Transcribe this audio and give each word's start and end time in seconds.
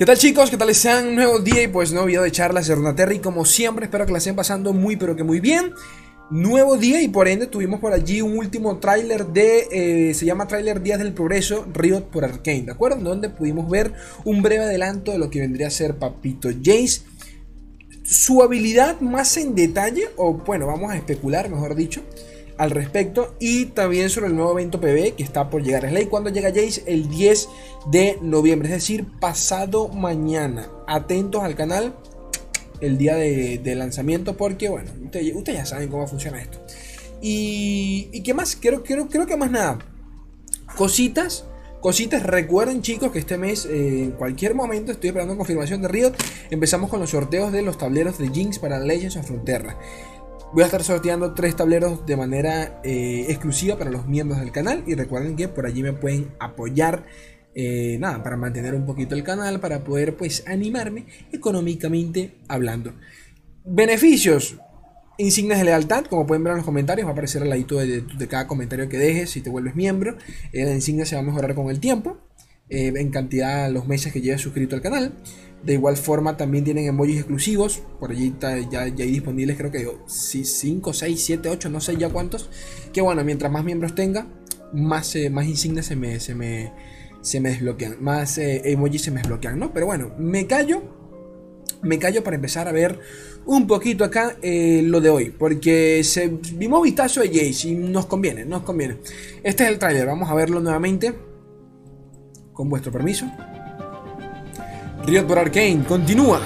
¿Qué 0.00 0.06
tal 0.06 0.16
chicos? 0.16 0.48
¿Qué 0.48 0.56
tal 0.56 0.70
están? 0.70 1.08
Un 1.08 1.14
nuevo 1.14 1.40
día 1.40 1.62
y 1.62 1.68
pues 1.68 1.92
nuevo 1.92 2.06
video 2.06 2.22
de 2.22 2.32
charlas 2.32 2.66
de 2.66 2.74
Runaterra 2.74 3.12
como 3.22 3.44
siempre 3.44 3.84
espero 3.84 4.06
que 4.06 4.12
la 4.12 4.16
estén 4.16 4.34
pasando 4.34 4.72
muy 4.72 4.96
pero 4.96 5.14
que 5.14 5.24
muy 5.24 5.40
bien. 5.40 5.74
Nuevo 6.30 6.78
día 6.78 7.02
y 7.02 7.08
por 7.08 7.28
ende 7.28 7.46
tuvimos 7.46 7.80
por 7.80 7.92
allí 7.92 8.22
un 8.22 8.38
último 8.38 8.78
tráiler 8.78 9.26
de, 9.26 9.68
eh, 9.70 10.14
se 10.14 10.24
llama 10.24 10.48
tráiler 10.48 10.80
Días 10.80 11.00
del 11.00 11.12
Progreso, 11.12 11.66
Riot 11.74 12.04
por 12.04 12.24
Arkane, 12.24 12.62
¿de 12.62 12.72
acuerdo? 12.72 12.96
Donde 13.02 13.28
pudimos 13.28 13.68
ver 13.68 13.92
un 14.24 14.40
breve 14.40 14.64
adelanto 14.64 15.12
de 15.12 15.18
lo 15.18 15.28
que 15.28 15.40
vendría 15.40 15.66
a 15.66 15.70
ser 15.70 15.96
Papito 15.96 16.48
Jace. 16.48 17.02
Su 18.02 18.42
habilidad 18.42 19.02
más 19.02 19.36
en 19.36 19.54
detalle, 19.54 20.08
o 20.16 20.32
bueno, 20.32 20.66
vamos 20.66 20.90
a 20.92 20.96
especular 20.96 21.50
mejor 21.50 21.74
dicho, 21.74 22.00
al 22.60 22.70
respecto 22.70 23.34
y 23.40 23.66
también 23.66 24.10
sobre 24.10 24.26
el 24.26 24.36
nuevo 24.36 24.52
evento 24.52 24.82
PB 24.82 25.16
que 25.16 25.22
está 25.22 25.48
por 25.48 25.62
llegar. 25.62 25.86
Es 25.86 25.92
ley 25.92 26.06
cuando 26.06 26.28
llega 26.28 26.50
Jace 26.50 26.84
el 26.86 27.08
10 27.08 27.48
de 27.90 28.18
noviembre, 28.20 28.68
es 28.68 28.74
decir, 28.74 29.06
pasado 29.18 29.88
mañana. 29.88 30.70
Atentos 30.86 31.42
al 31.42 31.54
canal 31.54 31.96
el 32.82 32.98
día 32.98 33.14
de, 33.14 33.74
lanzamiento 33.74 34.36
porque, 34.36 34.68
bueno, 34.68 34.90
ustedes 35.34 35.58
ya 35.58 35.64
saben 35.64 35.88
cómo 35.88 36.06
funciona 36.06 36.42
esto. 36.42 36.60
Y, 37.22 38.10
y 38.12 38.22
qué 38.22 38.34
más, 38.34 38.58
creo, 38.60 38.84
creo, 38.84 39.08
creo 39.08 39.26
que 39.26 39.38
más 39.38 39.50
nada. 39.50 39.78
Cositas 40.76 41.46
Cositas, 41.80 42.22
recuerden 42.24 42.82
chicos 42.82 43.10
que 43.10 43.18
este 43.18 43.38
mes, 43.38 43.64
eh, 43.64 44.02
en 44.02 44.10
cualquier 44.10 44.54
momento, 44.54 44.92
estoy 44.92 45.08
esperando 45.08 45.34
confirmación 45.38 45.80
de 45.80 45.88
Riot. 45.88 46.12
Empezamos 46.50 46.90
con 46.90 47.00
los 47.00 47.08
sorteos 47.08 47.52
de 47.52 47.62
los 47.62 47.78
tableros 47.78 48.18
de 48.18 48.28
Jinx 48.28 48.58
para 48.58 48.78
Legends 48.78 49.16
of 49.16 49.26
Frontera. 49.26 49.78
Voy 50.52 50.64
a 50.64 50.66
estar 50.66 50.82
sorteando 50.82 51.32
tres 51.32 51.54
tableros 51.54 52.04
de 52.06 52.16
manera 52.16 52.80
eh, 52.82 53.26
exclusiva 53.28 53.78
para 53.78 53.88
los 53.88 54.08
miembros 54.08 54.40
del 54.40 54.50
canal. 54.50 54.82
Y 54.84 54.96
recuerden 54.96 55.36
que 55.36 55.46
por 55.46 55.64
allí 55.64 55.82
me 55.82 55.92
pueden 55.92 56.34
apoyar. 56.40 57.06
Eh, 57.54 57.98
nada, 58.00 58.22
para 58.22 58.36
mantener 58.36 58.74
un 58.74 58.84
poquito 58.84 59.14
el 59.14 59.22
canal, 59.22 59.60
para 59.60 59.84
poder 59.84 60.16
pues 60.16 60.44
animarme 60.48 61.06
económicamente 61.32 62.38
hablando. 62.48 62.94
Beneficios, 63.64 64.56
insignias 65.18 65.58
de 65.58 65.66
lealtad, 65.66 66.04
como 66.06 66.26
pueden 66.26 66.42
ver 66.42 66.52
en 66.52 66.58
los 66.58 66.66
comentarios, 66.66 67.06
va 67.06 67.10
a 67.10 67.12
aparecer 67.12 67.42
al 67.42 67.50
ladito 67.50 67.78
de, 67.78 68.04
cada 68.28 68.48
comentario 68.48 68.88
que 68.88 68.98
dejes 68.98 69.30
si 69.30 69.42
te 69.42 69.50
vuelves 69.50 69.76
miembro. 69.76 70.16
Eh, 70.52 70.64
la 70.64 70.74
insignia 70.74 71.06
se 71.06 71.14
va 71.14 71.22
a 71.22 71.24
mejorar 71.24 71.54
con 71.54 71.70
el 71.70 71.78
tiempo, 71.78 72.18
en 72.72 73.10
cantidad 73.10 73.68
los 73.68 73.88
meses 73.88 74.12
que 74.12 74.20
lleves 74.20 74.40
suscrito 74.40 74.76
al 74.76 74.82
canal. 74.82 75.12
De 75.62 75.74
igual 75.74 75.96
forma 75.96 76.36
también 76.36 76.64
tienen 76.64 76.86
emojis 76.86 77.18
exclusivos. 77.18 77.82
Por 77.98 78.12
allí 78.12 78.34
ya, 78.40 78.58
ya 78.58 78.80
hay 78.82 79.10
disponibles 79.10 79.56
creo 79.56 79.70
que 79.70 79.86
5, 80.06 80.92
6, 80.92 81.22
7, 81.22 81.48
8, 81.48 81.68
no 81.68 81.80
sé 81.80 81.96
ya 81.96 82.08
cuántos. 82.08 82.48
Que 82.92 83.00
bueno, 83.00 83.22
mientras 83.24 83.52
más 83.52 83.64
miembros 83.64 83.94
tenga, 83.94 84.26
más, 84.72 85.14
eh, 85.16 85.30
más 85.30 85.46
insignias 85.46 85.86
se 85.86 85.96
me, 85.96 86.18
se 86.20 86.34
me, 86.34 86.72
se 87.20 87.40
me 87.40 87.50
desbloquean. 87.50 88.02
Más 88.02 88.38
eh, 88.38 88.62
emojis 88.64 89.02
se 89.02 89.10
me 89.10 89.20
desbloquean, 89.20 89.58
¿no? 89.58 89.72
Pero 89.72 89.86
bueno, 89.86 90.12
me 90.18 90.46
callo. 90.46 90.98
Me 91.82 91.98
callo 91.98 92.22
para 92.22 92.36
empezar 92.36 92.68
a 92.68 92.72
ver 92.72 92.98
un 93.46 93.66
poquito 93.66 94.04
acá 94.04 94.36
eh, 94.42 94.82
lo 94.84 95.00
de 95.00 95.10
hoy. 95.10 95.30
Porque 95.30 96.02
se, 96.04 96.28
vimos 96.54 96.82
vistazo 96.82 97.20
de 97.20 97.28
Jace 97.28 97.68
y 97.68 97.74
nos 97.74 98.06
conviene, 98.06 98.44
nos 98.44 98.62
conviene. 98.62 98.98
Este 99.42 99.64
es 99.64 99.70
el 99.70 99.78
tráiler, 99.78 100.06
vamos 100.06 100.30
a 100.30 100.34
verlo 100.34 100.60
nuevamente. 100.60 101.14
Con 102.52 102.68
vuestro 102.68 102.92
permiso. 102.92 103.26
Riot 105.06 105.26
por 105.26 105.38
Arkane, 105.38 105.82
continúa. 105.84 106.40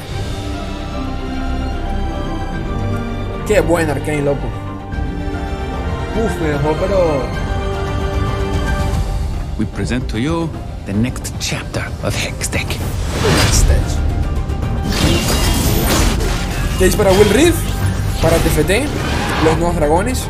Qué 3.47 3.61
buen 3.61 3.91
Arkane, 3.91 4.23
loco. 4.23 4.47
Uf, 6.17 6.41
me 6.41 6.49
dejó, 6.49 6.73
pero. 6.81 7.23
We 9.59 9.67
present 9.67 10.07
to 10.09 10.19
you 10.19 10.49
the 10.87 10.93
next 10.93 11.35
chapter 11.41 11.83
of 12.05 12.15
Hextech. 12.15 12.67
Case 16.79 16.97
para 16.97 17.11
Will 17.13 17.31
Reef, 17.31 17.55
para 18.23 18.37
TFT, 18.37 18.87
los 19.45 19.59
nuevos 19.59 19.77
dragones. 19.77 20.25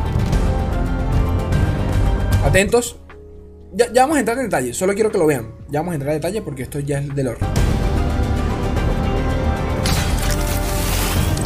Atentos. 2.45 2.97
Ya, 3.73 3.93
ya, 3.93 4.03
vamos 4.03 4.17
a 4.17 4.21
entrar 4.21 4.39
en 4.39 4.45
detalle, 4.45 4.73
solo 4.73 4.95
quiero 4.95 5.11
que 5.11 5.19
lo 5.19 5.27
vean. 5.27 5.53
Ya 5.69 5.81
vamos 5.81 5.93
a 5.93 5.95
entrar 5.97 6.15
en 6.15 6.21
detalle 6.21 6.43
porque 6.43 6.63
esto 6.63 6.81
ya 6.81 6.99
es 6.99 7.15
del. 7.15 7.35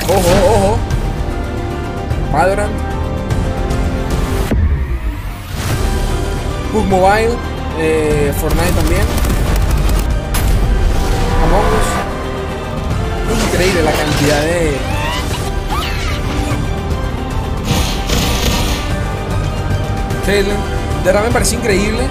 Ojo, 0.09 0.33
ojo. 0.55 0.79
Valorant. 2.33 2.73
PUBG 6.73 6.85
Mobile. 6.87 7.37
Eh, 7.79 8.33
Fortnite 8.41 8.73
también. 8.73 9.03
Among 11.45 11.67
Us. 11.79 11.89
Increíble 13.53 13.83
la 13.83 13.93
cantidad 13.93 14.41
de... 14.43 14.99
De 20.29 20.43
verdad 21.05 21.25
me 21.25 21.31
parece 21.31 21.55
increíble 21.57 22.07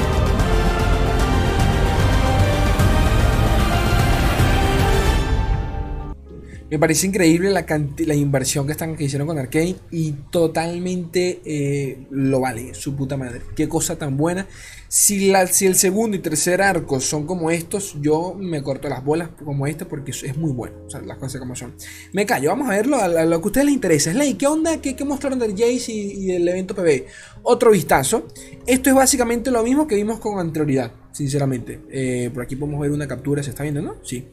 Me 6.70 6.80
parece 6.80 7.08
increíble 7.08 7.50
la, 7.50 8.16
inversión 8.16 8.66
que, 8.66 8.74
están, 8.74 8.98
que 8.98 9.06
hicieron 9.06 9.26
con 9.26 9.40
Arkane 9.40 9.78
y 9.90 10.12
totalmente 10.32 11.42
eh, 11.46 12.08
lo 12.12 12.42
vale, 12.42 12.74
su 12.74 12.94
puta 12.94 13.16
madre. 13.16 13.42
Qué 13.56 13.70
cosa 13.70 13.98
tan 13.98 14.18
buena. 14.18 14.48
Si, 14.90 15.32
el 15.32 15.76
segundo 15.76 16.18
y 16.18 16.20
tercer 16.20 16.62
arco 16.62 17.00
son 17.00 17.26
como 17.26 17.52
estos, 17.52 17.96
yo 18.02 18.36
me 18.38 18.62
corto 18.64 18.90
las 18.90 19.04
bolas 19.04 19.30
como 19.44 19.66
este 19.66 19.86
porque 19.86 20.12
es 20.12 20.38
muy 20.38 20.52
bueno. 20.52 20.76
O 20.86 20.90
sea, 20.90 21.00
las 21.02 21.18
cosas 21.18 21.40
como 21.40 21.56
son. 21.56 21.74
Me 22.12 22.26
callo, 22.26 22.50
vamos 22.50 22.70
a 22.70 22.72
verlo 22.72 22.98
a, 22.98 23.08
lo 23.08 23.40
que 23.40 23.46
a 23.46 23.48
ustedes 23.48 23.66
les 23.66 23.76
interesa. 23.76 24.12
Slay, 24.12 24.34
¿qué 24.34 24.48
onda? 24.48 24.82
¿Qué, 24.82 24.96
qué 24.96 25.06
mostraron 25.06 25.40
del 25.40 25.52
Jace 25.52 25.92
y, 25.92 26.26
del 26.28 26.48
evento 26.48 26.76
PB? 26.76 27.06
Otro 27.44 27.72
vistazo. 27.72 28.28
Esto 28.66 28.90
es 28.90 28.96
básicamente 28.96 29.52
lo 29.52 29.64
mismo 29.64 29.88
que 29.88 29.96
vimos 29.96 30.20
con 30.20 30.38
anterioridad, 30.38 30.92
sinceramente. 31.14 31.82
Eh, 31.90 32.30
por 32.34 32.44
aquí 32.44 32.58
podemos 32.58 32.82
ver 32.82 32.92
una 32.92 33.08
captura, 33.08 33.42
¿se 33.42 33.52
está 33.52 33.64
viendo, 33.64 33.82
no? 33.82 33.96
Sí. 34.04 34.28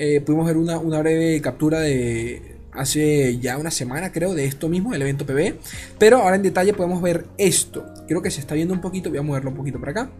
Eh, 0.00 0.20
pudimos 0.20 0.46
ver 0.46 0.56
una, 0.56 0.78
breve 0.78 1.40
captura 1.42 1.80
de 1.80 2.56
hace 2.70 3.38
ya 3.38 3.58
una 3.58 3.72
semana 3.72 4.12
creo 4.12 4.32
de 4.32 4.44
esto 4.44 4.68
mismo, 4.68 4.94
el 4.94 5.02
evento 5.02 5.26
PB. 5.26 5.54
Pero 5.98 6.18
ahora 6.18 6.36
en 6.36 6.42
detalle 6.42 6.72
podemos 6.72 7.02
ver 7.02 7.26
esto. 7.36 7.84
Creo 8.06 8.22
que 8.22 8.30
se 8.30 8.38
está 8.38 8.54
viendo 8.54 8.72
un 8.72 8.80
poquito, 8.80 9.10
voy 9.10 9.18
a 9.18 9.22
moverlo 9.22 9.50
un 9.50 9.56
poquito 9.56 9.80
para 9.80 9.90
acá. 9.90 10.10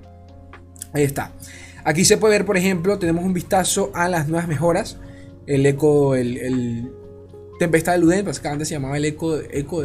Ahí 0.93 1.05
está. 1.05 1.33
Aquí 1.85 2.05
se 2.05 2.17
puede 2.17 2.39
ver, 2.39 2.45
por 2.45 2.57
ejemplo, 2.57 2.99
tenemos 2.99 3.25
un 3.25 3.33
vistazo 3.33 3.93
a 3.95 4.09
las 4.09 4.27
nuevas 4.27 4.49
mejoras. 4.49 4.99
El 5.47 5.65
eco, 5.65 6.17
el, 6.17 6.91
Tempestad 7.61 7.93
de 7.93 7.99
Luden, 7.99 8.25
pues 8.25 8.45
antes 8.45 8.69
se 8.69 8.75
llamaba 8.75 8.97
el 8.97 9.05
eco, 9.05 9.39
eco, 9.39 9.85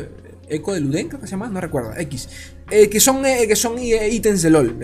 eco 0.49 0.73
de 0.73 0.79
Luden, 0.79 1.07
creo 1.07 1.21
que 1.21 1.27
se 1.27 1.31
llama, 1.31 1.49
no 1.49 1.61
recuerdo, 1.61 1.95
X. 1.95 2.29
Eh, 2.71 2.89
que 2.89 2.99
son, 2.99 3.23
eh, 3.25 3.45
que 3.47 3.55
son 3.55 3.77
ítems 3.79 4.41
de 4.41 4.49
LOL. 4.49 4.77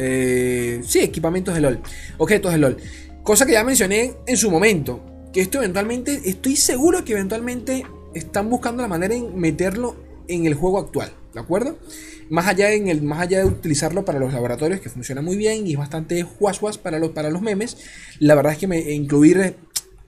sí, 0.86 1.00
equipamientos 1.00 1.56
de 1.56 1.62
LOL. 1.62 1.80
Objetos 2.20 2.52
de 2.52 2.58
LOL. 2.60 2.78
Cosa 3.24 3.46
que 3.46 3.54
ya 3.54 3.64
mencioné 3.64 4.14
en 4.26 4.38
su 4.38 4.50
momento. 4.50 5.04
Que 5.34 5.42
esto 5.42 5.60
eventualmente, 5.60 6.22
estoy 6.26 6.56
seguro 6.56 7.06
que 7.06 7.14
eventualmente 7.14 7.86
están 8.14 8.50
buscando 8.50 8.82
la 8.82 8.88
manera 8.88 9.14
en 9.14 9.38
meterlo 9.40 9.96
en 10.28 10.46
el 10.46 10.56
juego 10.56 10.80
actual. 10.80 11.12
¿De 11.34 11.40
acuerdo? 11.40 11.78
Más 12.30 12.48
allá, 12.48 12.72
en 12.72 12.88
el, 12.88 13.02
más 13.04 13.20
allá 13.20 13.40
de 13.40 13.46
utilizarlo 13.46 14.06
para 14.06 14.20
los 14.20 14.34
laboratorios, 14.34 14.80
que 14.82 14.90
funciona 14.90 15.22
muy 15.22 15.38
bien 15.38 15.68
y 15.68 15.74
es 15.74 15.78
bastante 15.78 16.24
guas 16.40 16.78
para 16.78 16.98
los, 16.98 17.12
para 17.12 17.30
los 17.30 17.42
memes, 17.42 17.78
la 18.20 18.36
verdad 18.36 18.54
es 18.54 18.58
que 18.58 18.68
me, 18.68 18.80
incluir 18.92 19.56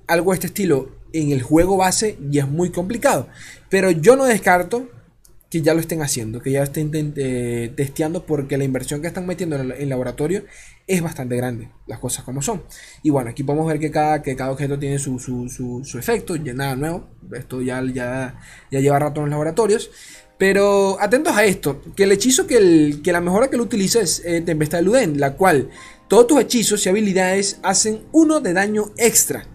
algo 0.08 0.32
de 0.32 0.36
este 0.36 0.48
estilo 0.48 0.90
en 1.14 1.32
el 1.32 1.42
juego 1.42 1.78
base 1.78 2.18
ya 2.30 2.44
es 2.44 2.50
muy 2.50 2.72
complicado. 2.72 3.28
Pero 3.70 3.92
yo 3.92 4.16
no 4.16 4.26
descarto 4.26 4.90
que 5.52 5.62
ya 5.62 5.74
lo 5.74 5.82
estén 5.82 6.02
haciendo, 6.02 6.42
que 6.42 6.50
ya 6.50 6.64
estén 6.64 6.90
eh, 7.18 7.74
testeando 7.76 8.26
porque 8.26 8.58
la 8.58 8.64
inversión 8.64 9.02
que 9.02 9.08
están 9.08 9.28
metiendo 9.28 9.58
en 9.58 9.74
el, 9.74 9.90
laboratorio 9.90 10.46
es 10.88 11.02
bastante 11.02 11.36
grande, 11.36 11.70
las 11.88 12.00
cosas 12.00 12.24
como 12.24 12.42
son. 12.42 12.64
Y 13.04 13.10
bueno, 13.10 13.32
aquí 13.32 13.44
podemos 13.44 13.68
ver 13.68 13.78
que 13.78 13.92
cada, 13.92 14.22
que 14.22 14.38
cada 14.38 14.52
objeto 14.52 14.80
tiene 14.80 14.98
su, 14.98 15.20
su, 15.20 15.98
efecto, 16.00 16.38
ya 16.38 16.54
nada 16.54 16.78
nuevo, 16.78 17.10
esto 17.34 17.62
ya, 17.62 17.84
ya, 17.94 18.40
ya 18.72 18.80
lleva 18.80 18.98
rato 18.98 19.20
en 19.20 19.26
los 19.26 19.32
laboratorios. 19.32 19.92
Pero 20.38 20.98
atentos 21.02 21.36
a 21.36 21.44
esto, 21.44 21.82
que 21.96 22.06
el 22.06 22.14
hechizo 22.14 22.48
que, 22.48 22.56
el, 22.56 23.02
que 23.04 23.12
la 23.12 23.20
mejora 23.20 23.50
que 23.50 23.58
lo 23.58 23.64
utiliza 23.64 24.00
es 24.00 24.24
eh, 24.26 24.42
Tempestad 24.42 24.80
de 24.80 24.86
Luden, 24.86 25.20
la 25.20 25.34
cual 25.36 25.70
todos 26.08 26.28
tus 26.28 26.40
hechizos 26.40 26.86
y 26.86 26.90
habilidades 26.90 27.60
hacen 27.62 28.06
uno 28.14 28.40
de 28.40 28.54
daño 28.54 28.94
extra. 28.98 29.46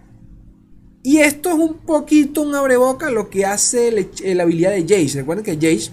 Y 1.06 1.18
esto 1.18 1.50
es 1.50 1.54
un 1.54 1.74
poquito 1.74 2.42
un 2.42 2.52
abreboca 2.56 3.10
lo 3.10 3.30
que 3.30 3.46
hace 3.46 3.92
la 4.34 4.42
habilidad 4.42 4.72
de 4.72 4.82
Jace. 4.82 5.20
Recuerden 5.20 5.44
que 5.44 5.54
Jace, 5.54 5.92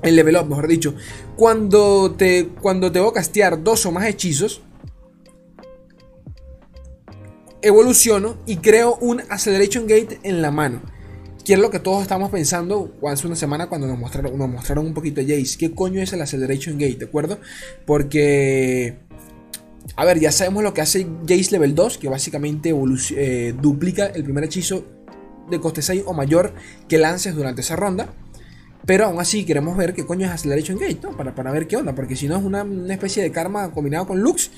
el 0.00 0.16
level 0.16 0.36
up, 0.36 0.48
mejor 0.48 0.68
dicho, 0.68 0.94
cuando 1.36 2.12
te, 2.12 2.48
cuando 2.48 2.90
te 2.90 2.98
a 2.98 3.12
castear 3.12 3.62
dos 3.62 3.84
o 3.84 3.92
más 3.92 4.06
hechizos, 4.06 4.62
evoluciono 7.60 8.38
y 8.46 8.56
creo 8.56 8.96
un 9.02 9.20
Acceleration 9.20 9.86
Gate 9.86 10.20
en 10.22 10.40
la 10.40 10.50
mano. 10.50 10.80
Que 11.44 11.52
es 11.52 11.58
lo 11.58 11.68
que 11.68 11.78
todos 11.78 12.00
estamos 12.00 12.30
pensando 12.30 12.90
hace 13.06 13.26
una 13.26 13.36
semana 13.36 13.68
cuando 13.68 13.86
nos 13.86 13.98
mostraron, 13.98 14.38
nos 14.38 14.48
mostraron 14.48 14.86
un 14.86 14.94
poquito 14.94 15.20
Jace. 15.20 15.58
¿Qué 15.58 15.74
coño 15.74 16.00
es 16.00 16.10
el 16.14 16.22
Acceleration 16.22 16.78
Gate? 16.78 16.96
¿De 16.96 17.04
acuerdo? 17.04 17.38
Porque 17.84 18.96
a 19.96 20.04
ver, 20.04 20.20
ya 20.20 20.32
sabemos 20.32 20.62
lo 20.62 20.72
que 20.74 20.80
hace 20.80 21.06
Jace 21.22 21.50
Level 21.52 21.74
2, 21.74 21.98
que 21.98 22.08
básicamente 22.08 22.74
eh, 23.16 23.54
duplica 23.60 24.06
el 24.06 24.24
primer 24.24 24.44
hechizo 24.44 24.84
de 25.50 25.60
coste 25.60 25.82
6 25.82 26.04
o 26.06 26.14
mayor 26.14 26.54
que 26.88 26.98
lances 26.98 27.34
durante 27.34 27.60
esa 27.60 27.76
ronda. 27.76 28.08
Pero 28.84 29.04
aún 29.04 29.20
así 29.20 29.44
queremos 29.44 29.76
ver 29.76 29.94
qué 29.94 30.04
coño 30.04 30.26
es 30.26 30.32
Acceleration 30.32 30.78
Gate, 30.78 30.98
¿no? 31.02 31.16
Para, 31.16 31.34
para 31.34 31.52
ver 31.52 31.68
qué 31.68 31.76
onda, 31.76 31.94
porque 31.94 32.16
si 32.16 32.26
no 32.26 32.36
es 32.36 32.42
una, 32.42 32.66
especie 32.92 33.22
de 33.22 33.30
karma 33.30 33.70
combinado 33.70 34.06
con 34.06 34.20
Lux. 34.20 34.50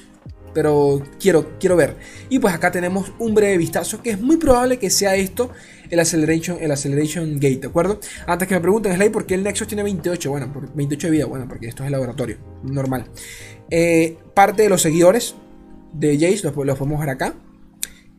Pero 0.55 1.03
quiero, 1.19 1.59
quiero 1.59 1.75
ver. 1.75 1.97
Y 2.29 2.39
pues 2.39 2.55
acá 2.55 2.71
tenemos 2.71 3.13
un 3.19 3.35
breve 3.35 3.59
vistazo 3.59 4.01
que 4.01 4.11
es 4.11 4.21
muy 4.21 4.37
probable 4.37 4.79
que 4.79 4.89
sea 4.89 5.17
esto 5.17 5.51
el 5.91 5.99
Acceleration, 5.99 6.59
el 6.61 6.71
acceleration 6.71 7.35
Gate, 7.35 7.59
¿de 7.59 7.67
acuerdo? 7.67 7.99
Antes 8.27 8.47
que 8.47 8.55
me 8.55 8.61
pregunten, 8.61 8.95
Slay, 8.95 9.09
¿por 9.09 9.27
qué 9.27 9.35
el 9.35 9.43
Nexus 9.43 9.67
tiene 9.67 9.83
28? 9.83 10.31
Bueno, 10.31 10.53
por 10.53 10.73
28 10.73 11.09
de 11.09 11.11
vida, 11.11 11.27
bueno, 11.27 11.49
porque 11.49 11.67
esto 11.67 11.83
es 11.83 11.89
el 11.89 11.93
laboratorio, 11.93 12.39
normal. 12.63 13.07
Eh, 13.77 14.19
parte 14.35 14.63
de 14.63 14.69
los 14.69 14.83
seguidores 14.83 15.35
de 15.93 16.15
Jace 16.17 16.45
los, 16.45 16.53
podemos 16.79 17.01
ver 17.01 17.11
acá. 17.11 17.35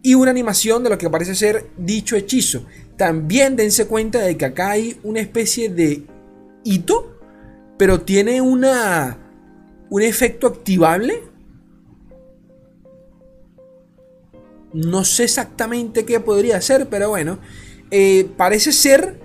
Y 0.02 0.14
una 0.14 0.30
animación 0.30 0.84
de 0.84 0.90
lo 0.90 0.98
que 0.98 1.10
parece 1.10 1.34
ser 1.34 1.68
dicho 1.78 2.18
hechizo. 2.18 2.66
También 2.98 3.56
dense 3.56 3.88
cuenta 3.88 4.20
de 4.20 4.36
que 4.36 4.44
acá 4.44 4.72
hay 4.72 5.00
una 5.02 5.22
especie 5.22 5.70
de 5.70 6.04
hito, 6.66 7.18
pero 7.78 8.02
tiene 8.02 8.42
una, 8.42 9.18
un 9.90 10.02
efecto 10.02 10.48
activable. 10.48 11.24
No 14.74 15.06
sé 15.06 15.24
exactamente 15.24 16.04
qué 16.04 16.20
podría 16.20 16.60
ser, 16.60 16.90
pero 16.90 17.08
bueno. 17.08 17.40
Eh, 17.92 18.30
parece 18.36 18.74
ser 18.74 19.22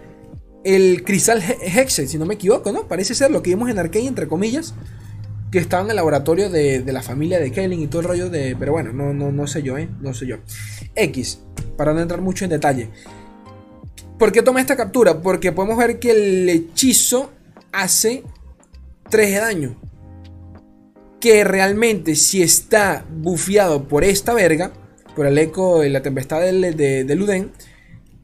el 0.63 1.03
cristal 1.03 1.43
Hexe, 1.43 2.07
si 2.07 2.19
no 2.19 2.25
me 2.25 2.35
equivoco, 2.35 2.71
¿no? 2.71 2.87
Parece 2.87 3.17
ser 3.17 3.33
lo 3.33 3.43
que 3.43 3.51
vimos 3.51 3.69
en 3.69 3.81
Arcane, 3.81 4.07
entre 4.07 4.29
comillas 4.29 4.75
que 5.51 5.59
estaba 5.59 5.83
en 5.85 5.91
el 5.91 5.97
laboratorio 5.97 6.49
de, 6.49 6.85
la 6.87 7.03
familia 7.03 7.41
de 7.41 7.51
Kaelin 7.51 7.81
y 7.81 7.87
todo 7.89 8.03
el 8.03 8.09
rollo 8.09 8.31
de. 8.31 8.57
Pero 8.59 8.73
bueno, 8.73 8.93
no, 8.93 9.13
no, 9.13 9.33
no 9.33 9.47
sé 9.47 9.63
yo, 9.63 9.79
¿eh? 9.79 9.89
No 10.01 10.15
sé 10.15 10.27
yo. 10.27 10.37
X, 10.95 11.41
para 11.77 11.93
no 11.93 12.01
entrar 12.01 12.21
mucho 12.21 12.45
en 12.45 12.51
detalle. 12.51 12.91
¿Por 14.19 14.33
qué 14.33 14.43
toma 14.43 14.61
esta 14.61 14.77
captura? 14.77 15.23
Porque 15.23 15.51
podemos 15.51 15.79
ver 15.79 15.99
que 15.99 16.11
el 16.11 16.49
hechizo 16.49 17.33
hace 17.73 18.23
3 19.09 19.31
de 19.31 19.41
daño. 19.41 19.81
Que 21.21 21.43
realmente, 21.45 22.15
si 22.15 22.43
está 22.43 23.05
bufeado 23.11 23.89
por 23.89 24.05
esta 24.05 24.35
verga, 24.35 24.73
por 25.17 25.27
el 25.27 25.37
eco 25.39 25.81
de 25.81 25.91
la 25.91 26.03
tempestad 26.03 26.41
de, 26.41 27.05
de, 27.05 27.15
Luden, 27.15 27.53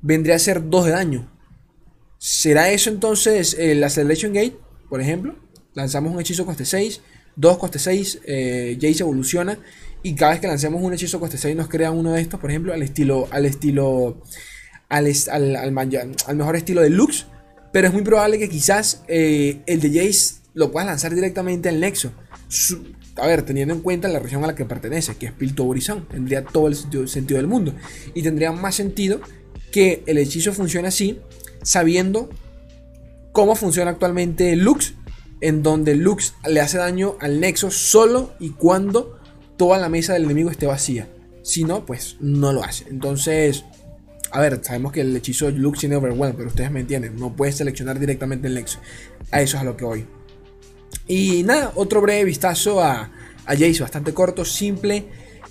vendría 0.01 0.37
a 0.37 0.39
ser 0.39 0.69
2 0.69 0.85
de 0.85 0.91
daño. 0.93 1.33
¿Será 2.19 2.71
eso 2.71 2.91
entonces 2.91 3.57
el 3.59 3.83
Acceleration 3.83 4.33
Gate, 4.33 4.57
por 4.89 5.01
ejemplo? 5.01 5.46
Lanzamos 5.77 6.13
un 6.13 6.21
hechizo 6.21 6.45
coste 6.45 6.65
6 6.65 7.01
2 7.37 7.59
coste 7.59 7.79
6, 7.79 8.21
eh, 8.25 8.79
Jace 8.81 9.03
evoluciona 9.03 9.59
y 10.03 10.15
cada 10.15 10.33
vez 10.33 10.41
que 10.41 10.47
lancemos 10.47 10.83
un 10.83 10.93
hechizo 10.95 11.21
coste 11.21 11.37
6 11.39 11.55
nos 11.55 11.69
crea 11.69 11.91
uno 11.91 12.13
de 12.13 12.21
estos, 12.21 12.41
por 12.41 12.51
ejemplo, 12.51 12.73
al 12.73 12.83
estilo, 12.83 13.29
al 13.31 13.45
estilo, 13.45 14.23
al, 14.89 15.07
al, 15.57 16.37
mejor 16.37 16.57
estilo 16.57 16.81
de 16.81 16.91
Lux, 16.91 17.27
pero 17.73 17.89
es 17.89 17.93
muy 17.93 18.03
probable 18.03 18.39
que 18.39 18.49
quizás 18.49 19.03
eh, 19.09 19.61
el 19.67 19.81
de 19.81 19.89
Jace 19.91 20.37
lo 20.55 20.73
puedas 20.73 20.87
lanzar 20.87 21.15
directamente 21.15 21.69
al 21.69 21.79
Nexo. 21.79 22.13
a 23.17 23.27
ver, 23.27 23.43
teniendo 23.43 23.75
en 23.75 23.81
cuenta 23.81 24.09
la 24.09 24.19
región 24.19 24.43
a 24.45 24.47
la 24.47 24.55
que 24.55 24.65
pertenece, 24.65 25.17
que 25.17 25.27
es 25.27 25.33
Pilto 25.33 25.69
tendría 26.11 26.43
todo 26.45 26.69
el 26.69 26.75
sentido, 26.75 27.07
sentido 27.07 27.37
del 27.37 27.49
mundo. 27.49 27.75
Y 28.15 28.23
tendría 28.23 28.51
más 28.53 28.75
sentido 28.75 29.21
que 29.73 30.03
el 30.07 30.17
hechizo 30.17 30.55
funcione 30.55 30.89
así, 30.89 31.21
sabiendo 31.63 32.31
cómo 33.33 33.55
funciona 33.57 33.91
actualmente 33.91 34.57
Lux 34.57 34.95
en 35.41 35.63
donde 35.63 35.95
Lux 35.95 36.35
le 36.49 36.61
hace 36.61 36.79
daño 36.79 37.17
al 37.21 37.41
Nexo 37.41 37.71
solo 37.71 38.35
y 38.39 38.51
cuando 38.51 39.19
toda 39.57 39.79
la 39.79 39.89
mesa 39.89 40.13
del 40.13 40.25
enemigo 40.25 40.51
esté 40.51 40.67
vacía. 40.67 41.09
Si 41.43 41.65
no, 41.65 41.87
pues 41.87 42.17
no 42.21 42.53
lo 42.53 42.65
hace. 42.65 42.89
Entonces, 42.89 43.65
a 44.31 44.41
ver, 44.41 44.61
sabemos 44.63 44.93
que 44.93 45.03
el 45.03 45.17
hechizo 45.17 45.51
Lux 45.51 45.81
tiene 45.81 45.97
Overwhelm, 45.97 46.37
pero 46.37 46.49
ustedes 46.49 46.71
me 46.71 46.81
entienden, 46.81 47.17
no 47.17 47.37
puedes 47.37 47.57
seleccionar 47.57 47.99
directamente 47.99 48.49
el 48.49 48.55
Nexo. 48.55 48.81
A 49.31 49.41
eso 49.41 49.57
es 49.57 49.63
a 49.63 49.65
lo 49.65 49.77
que 49.77 49.85
voy. 49.85 50.07
Y 51.07 51.43
nada, 51.45 51.73
otro 51.77 52.01
breve 52.01 52.25
vistazo 52.25 52.83
a, 52.83 53.13
a 53.45 53.53
Jace, 53.53 53.81
bastante 53.81 54.13
corto, 54.13 54.45
simple, 54.45 55.05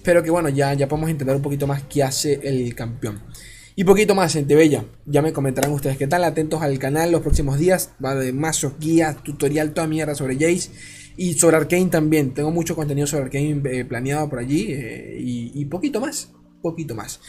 pero 0.04 0.22
que 0.22 0.30
bueno, 0.30 0.50
ya, 0.50 0.74
ya 0.74 0.88
podemos 0.88 1.10
entender 1.10 1.36
un 1.36 1.42
poquito 1.42 1.66
más 1.66 1.84
qué 1.84 2.04
hace 2.04 2.40
el 2.44 2.76
campeón. 2.76 3.22
Y 3.78 3.84
poquito 3.84 4.16
más, 4.16 4.32
gente 4.32 4.56
bella. 4.56 4.86
Ya 5.06 5.22
me 5.22 5.34
comentarán 5.34 5.72
ustedes 5.72 5.98
qué 5.98 6.08
tal. 6.08 6.24
Atentos 6.24 6.62
al 6.62 6.80
canal 6.80 7.12
los 7.12 7.22
próximos 7.22 7.60
días. 7.60 7.92
Va 8.04 8.16
de 8.16 8.32
mazos, 8.32 8.74
guías, 8.80 9.22
tutorial, 9.22 9.74
toda 9.74 9.86
mierda 9.86 10.16
sobre 10.16 10.36
Jace. 10.36 10.70
Y 11.18 11.34
sobre 11.34 11.58
Arkane 11.58 11.88
también. 11.88 12.34
Tengo 12.34 12.52
mucho 12.52 12.74
contenido 12.74 13.06
sobre 13.06 13.26
Arkane 13.26 13.62
eh, 13.66 13.84
planeado 13.84 14.30
por 14.30 14.40
allí. 14.40 14.68
Eh, 14.70 15.18
y, 15.20 15.66
poquito 15.66 16.00
más. 16.00 16.32
Poquito 16.62 16.96
más. 16.96 17.20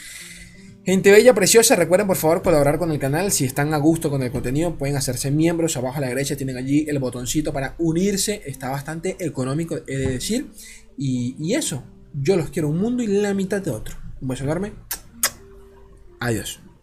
Gente 0.84 1.10
bella, 1.10 1.34
preciosa, 1.34 1.74
recuerden 1.74 2.06
por 2.06 2.16
favor 2.16 2.42
colaborar 2.42 2.78
con 2.78 2.92
el 2.92 3.00
canal. 3.00 3.32
Si 3.32 3.44
están 3.44 3.74
a 3.74 3.78
gusto 3.78 4.08
con 4.08 4.22
el 4.22 4.30
contenido, 4.30 4.78
pueden 4.78 4.94
hacerse 4.94 5.32
miembros. 5.32 5.76
Abajo 5.76 5.98
a 5.98 6.00
la 6.00 6.08
derecha 6.08 6.36
tienen 6.36 6.56
allí 6.56 6.86
el 6.88 7.00
botoncito 7.00 7.52
para 7.52 7.74
unirse. 7.78 8.42
Está 8.46 8.70
bastante 8.70 9.16
económico, 9.18 9.78
he 9.88 9.96
de 9.96 10.10
decir. 10.12 10.46
Y, 10.96 11.34
y 11.40 11.54
eso, 11.54 11.82
yo 12.14 12.36
los 12.36 12.50
quiero 12.50 12.68
un 12.68 12.78
mundo 12.78 13.02
y 13.02 13.08
la 13.08 13.34
mitad 13.34 13.60
de 13.60 13.72
otro. 13.72 13.96
Un 14.20 14.28
beso 14.28 14.44
enorme. 14.44 14.74
Adiós. 16.20 16.66